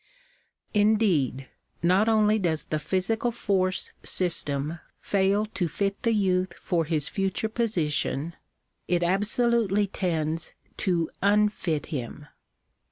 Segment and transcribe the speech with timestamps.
[0.73, 1.47] Indeed,
[1.83, 7.47] not only does the physical force system fail to fit the youth for his future
[7.49, 8.33] position;
[8.87, 12.25] it absolutely tends to un&t him.